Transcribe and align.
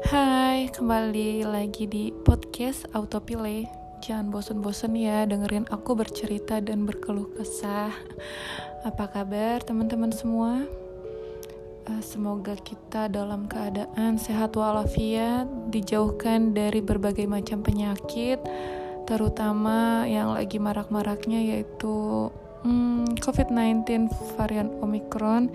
Hai, 0.00 0.72
kembali 0.72 1.44
lagi 1.44 1.84
di 1.84 2.08
podcast 2.24 2.88
Autopilih. 2.96 3.68
Jangan 4.00 4.32
bosen-bosen 4.32 4.96
ya 4.96 5.28
dengerin 5.28 5.68
aku 5.68 5.92
bercerita 5.92 6.64
dan 6.64 6.88
berkeluh 6.88 7.28
kesah. 7.36 7.92
Apa 8.88 9.12
kabar 9.12 9.60
teman-teman 9.60 10.08
semua? 10.08 10.64
Uh, 11.84 12.00
semoga 12.00 12.56
kita 12.56 13.12
dalam 13.12 13.44
keadaan 13.44 14.16
sehat 14.16 14.56
walafiat, 14.56 15.44
dijauhkan 15.68 16.56
dari 16.56 16.80
berbagai 16.80 17.28
macam 17.28 17.60
penyakit, 17.60 18.40
terutama 19.04 20.08
yang 20.08 20.32
lagi 20.32 20.56
marak-maraknya 20.56 21.52
yaitu 21.52 22.32
hmm, 22.64 23.20
COVID-19 23.20 24.08
varian 24.40 24.72
Omicron 24.80 25.52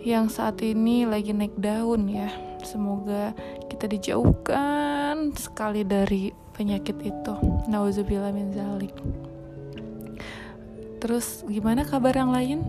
yang 0.00 0.32
saat 0.32 0.64
ini 0.64 1.04
lagi 1.04 1.36
naik 1.36 1.52
daun 1.60 2.08
ya. 2.08 2.55
Semoga 2.66 3.30
kita 3.70 3.86
dijauhkan 3.86 5.30
sekali 5.38 5.86
dari 5.86 6.34
penyakit 6.50 6.98
itu. 6.98 7.34
Nauzubillah 7.70 8.34
min 8.34 8.50
zalik. 8.50 8.90
Terus 10.98 11.46
gimana 11.46 11.86
kabar 11.86 12.10
yang 12.18 12.34
lain? 12.34 12.66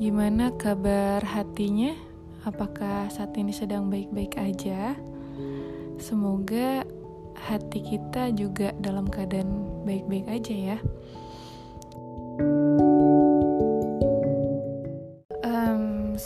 Gimana 0.00 0.48
kabar 0.56 1.20
hatinya? 1.20 1.92
Apakah 2.48 3.12
saat 3.12 3.36
ini 3.36 3.52
sedang 3.52 3.92
baik-baik 3.92 4.40
aja? 4.40 4.96
Semoga 6.00 6.88
hati 7.36 7.84
kita 7.84 8.32
juga 8.32 8.72
dalam 8.80 9.04
keadaan 9.04 9.84
baik-baik 9.84 10.26
aja 10.40 10.54
ya. 10.54 10.78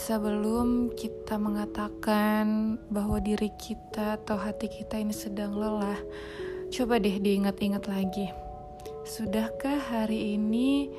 Sebelum 0.09 0.89
kita 0.97 1.37
mengatakan 1.37 2.81
bahwa 2.89 3.21
diri 3.21 3.53
kita 3.61 4.17
atau 4.17 4.41
hati 4.41 4.65
kita 4.65 4.97
ini 4.97 5.13
sedang 5.13 5.53
lelah, 5.53 6.01
coba 6.73 6.97
deh 6.97 7.21
diingat-ingat 7.21 7.85
lagi. 7.85 8.33
Sudahkah 9.05 9.77
hari 9.77 10.33
ini 10.33 10.89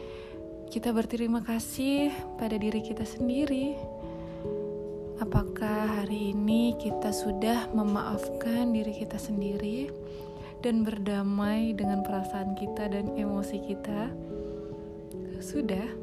kita 0.70 0.94
berterima 0.94 1.42
kasih 1.42 2.14
pada 2.38 2.54
diri 2.54 2.78
kita 2.86 3.02
sendiri? 3.02 3.74
Apakah 5.18 6.06
hari 6.06 6.30
ini 6.30 6.78
kita 6.78 7.10
sudah 7.10 7.66
memaafkan 7.74 8.70
diri 8.70 8.94
kita 8.94 9.18
sendiri 9.18 9.90
dan 10.62 10.86
berdamai 10.86 11.74
dengan 11.74 12.06
perasaan 12.06 12.54
kita 12.54 12.86
dan 12.86 13.10
emosi 13.18 13.58
kita? 13.58 14.06
Sudah? 15.42 15.98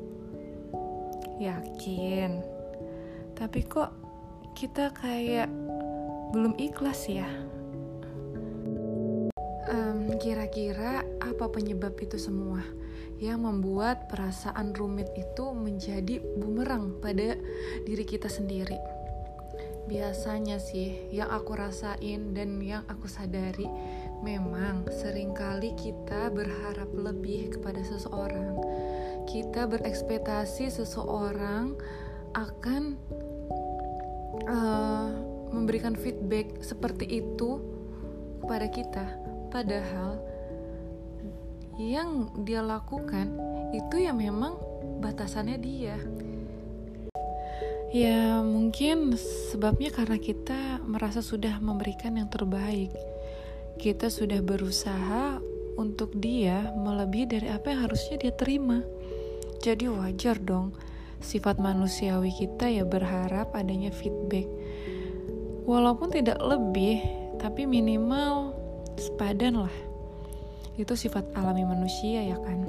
Yakin? 1.39 2.56
Tapi 3.37 3.61
kok 3.69 3.93
kita 4.57 4.89
kayak 4.97 5.45
belum 6.33 6.57
ikhlas 6.57 7.05
ya? 7.05 7.29
Um, 9.69 10.09
kira-kira 10.17 11.05
apa 11.21 11.45
penyebab 11.53 11.93
itu 12.01 12.17
semua 12.17 12.65
yang 13.21 13.45
membuat 13.45 14.09
perasaan 14.09 14.73
rumit 14.73 15.13
itu 15.13 15.53
menjadi 15.53 16.17
bumerang 16.41 16.97
pada 16.97 17.37
diri 17.85 18.05
kita 18.09 18.25
sendiri? 18.25 18.81
Biasanya 19.85 20.57
sih 20.57 21.13
yang 21.13 21.29
aku 21.29 21.53
rasain 21.55 22.33
dan 22.33 22.57
yang 22.59 22.83
aku 22.89 23.05
sadari 23.05 23.69
memang 24.25 24.89
sering 24.89 25.31
kali 25.37 25.77
kita 25.77 26.33
berharap 26.33 26.89
lebih 26.91 27.53
kepada 27.53 27.85
seseorang. 27.85 28.57
Kita 29.29 29.69
berekspektasi 29.69 30.73
seseorang 30.73 31.77
akan 32.35 32.99
uh, 34.45 35.09
memberikan 35.49 35.97
feedback 35.97 36.61
seperti 36.61 37.23
itu 37.23 37.57
kepada 38.43 38.67
kita, 38.69 39.05
padahal 39.49 40.21
yang 41.77 42.33
dia 42.41 42.61
lakukan 42.65 43.37
itu 43.73 44.01
ya 44.01 44.13
memang 44.13 44.57
batasannya 45.01 45.57
dia. 45.61 45.97
Ya, 47.87 48.43
mungkin 48.43 49.15
sebabnya 49.49 49.95
karena 49.95 50.19
kita 50.19 50.83
merasa 50.83 51.23
sudah 51.23 51.63
memberikan 51.63 52.19
yang 52.19 52.27
terbaik. 52.27 52.91
Kita 53.79 54.11
sudah 54.11 54.43
berusaha 54.43 55.39
untuk 55.79 56.11
dia 56.19 56.73
melebihi 56.75 57.25
dari 57.29 57.47
apa 57.47 57.71
yang 57.71 57.87
harusnya 57.87 58.19
dia 58.19 58.33
terima. 58.35 58.83
Jadi 59.63 59.87
wajar 59.87 60.35
dong 60.41 60.75
sifat 61.21 61.57
manusiawi 61.57 62.29
kita 62.29 62.69
ya 62.69 62.85
berharap 62.85 63.53
adanya 63.57 63.89
feedback. 63.89 64.45
Walaupun 65.67 66.13
tidak 66.13 66.39
lebih, 66.39 67.03
tapi 67.41 67.67
minimal 67.67 68.55
sepadan 68.95 69.67
lah. 69.67 69.75
Itu 70.77 70.93
sifat 70.93 71.33
alami 71.33 71.65
manusia 71.65 72.23
ya 72.23 72.37
kan. 72.39 72.63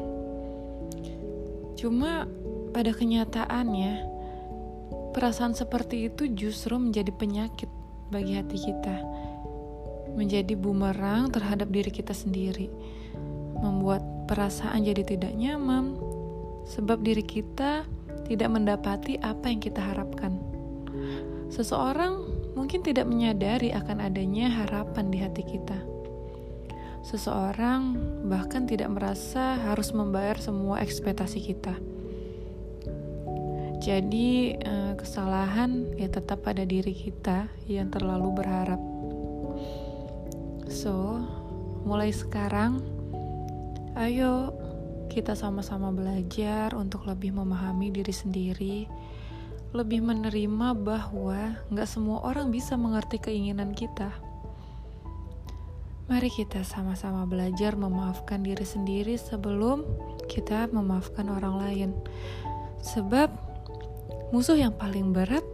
Cuma 1.78 2.26
pada 2.75 2.91
kenyataannya, 2.91 4.03
perasaan 5.14 5.54
seperti 5.54 6.10
itu 6.10 6.26
justru 6.32 6.75
menjadi 6.75 7.14
penyakit 7.14 7.70
bagi 8.10 8.34
hati 8.34 8.58
kita. 8.58 8.97
Menjadi 10.19 10.58
bumerang 10.58 11.31
terhadap 11.31 11.70
diri 11.70 11.94
kita 11.94 12.10
sendiri. 12.10 12.66
Membuat 13.62 14.03
perasaan 14.26 14.82
jadi 14.82 15.06
tidak 15.06 15.32
nyaman, 15.38 15.94
sebab 16.66 17.00
diri 17.00 17.22
kita 17.22 17.87
tidak 18.26 18.50
mendapati 18.50 19.20
apa 19.22 19.52
yang 19.52 19.60
kita 19.62 19.78
harapkan. 19.78 20.40
Seseorang 21.48 22.26
mungkin 22.58 22.82
tidak 22.82 23.06
menyadari 23.06 23.70
akan 23.70 24.02
adanya 24.02 24.50
harapan 24.50 25.06
di 25.08 25.18
hati 25.22 25.42
kita. 25.46 25.78
Seseorang 27.06 27.96
bahkan 28.28 28.66
tidak 28.68 28.92
merasa 28.92 29.56
harus 29.64 29.94
membayar 29.94 30.36
semua 30.36 30.82
ekspektasi 30.82 31.40
kita. 31.40 31.72
Jadi, 33.78 34.58
eh, 34.58 34.92
kesalahan 34.98 35.94
ya 35.94 36.10
tetap 36.10 36.42
pada 36.44 36.66
diri 36.66 36.92
kita 36.92 37.46
yang 37.70 37.88
terlalu 37.88 38.42
berharap. 38.42 38.82
So, 40.68 41.22
mulai 41.88 42.12
sekarang, 42.12 42.84
ayo 43.96 44.52
kita 45.08 45.32
sama-sama 45.32 45.88
belajar 45.91 46.76
untuk 46.76 47.08
lebih 47.08 47.32
memahami 47.32 47.91
diri 47.91 48.14
sendiri, 48.14 48.78
lebih 49.72 50.04
menerima 50.04 50.76
bahwa 50.76 51.56
nggak 51.72 51.88
semua 51.88 52.22
orang 52.24 52.52
bisa 52.52 52.76
mengerti 52.76 53.16
keinginan 53.19 53.72
kita. 53.72 54.12
Mari 56.08 56.32
kita 56.32 56.64
sama-sama 56.64 57.28
belajar 57.28 57.76
memaafkan 57.76 58.41
diri 58.41 58.64
sendiri 58.64 59.20
sebelum 59.20 59.84
kita 60.24 60.72
memaafkan 60.72 61.28
orang 61.28 61.60
lain. 61.60 61.90
Sebab 62.80 63.28
musuh 64.32 64.56
yang 64.56 64.72
paling 64.72 65.12
berat 65.12 65.44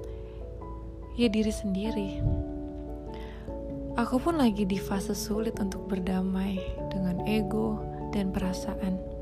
ya 1.18 1.26
diri 1.26 1.50
sendiri. 1.50 2.10
Aku 3.94 4.18
pun 4.18 4.38
lagi 4.38 4.66
di 4.66 4.78
fase 4.78 5.14
sulit 5.14 5.58
untuk 5.62 5.86
berdamai 5.86 6.58
dengan 6.90 7.22
ego 7.26 7.78
dan 8.10 8.30
perasaan 8.34 9.13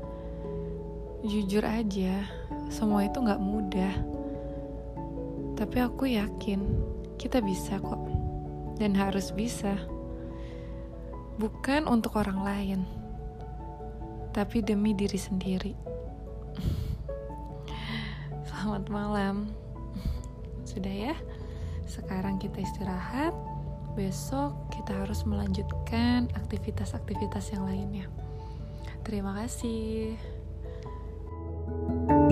jujur 1.23 1.63
aja, 1.63 2.27
semua 2.67 3.07
itu 3.07 3.23
gak 3.23 3.39
mudah. 3.39 3.95
Tapi 5.55 5.77
aku 5.79 6.11
yakin 6.11 6.59
kita 7.15 7.39
bisa 7.39 7.79
kok, 7.79 8.03
dan 8.75 8.91
harus 8.91 9.31
bisa. 9.31 9.79
Bukan 11.39 11.87
untuk 11.87 12.19
orang 12.19 12.43
lain, 12.43 12.79
tapi 14.35 14.59
demi 14.59 14.91
diri 14.91 15.15
sendiri. 15.15 15.73
Selamat 18.51 18.83
malam. 18.91 19.47
Sudah 20.69 20.91
ya? 20.91 21.15
Sekarang 21.87 22.35
kita 22.35 22.59
istirahat. 22.59 23.31
Besok 23.93 24.73
kita 24.73 25.05
harus 25.05 25.21
melanjutkan 25.21 26.25
aktivitas-aktivitas 26.33 27.53
yang 27.53 27.69
lainnya. 27.69 28.09
Terima 29.05 29.37
kasih. 29.37 30.32
Thank 31.65 32.09
you 32.11 32.22